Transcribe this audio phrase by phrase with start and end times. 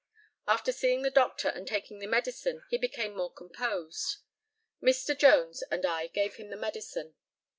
[0.47, 4.17] After seeing the doctor and taking the medicine he became more composed.
[4.81, 5.15] Mr.
[5.15, 7.13] Jones and I gave him the medicine.